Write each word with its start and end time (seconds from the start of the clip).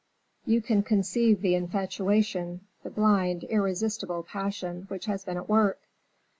You 0.47 0.63
can 0.63 0.81
conceive 0.81 1.43
the 1.43 1.53
infatuation, 1.53 2.61
the 2.81 2.89
blind, 2.89 3.43
irresistible 3.43 4.23
passion 4.23 4.85
which 4.89 5.05
has 5.05 5.23
been 5.25 5.37
at 5.37 5.47
work. 5.47 5.77